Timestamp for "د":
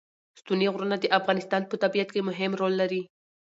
0.99-1.05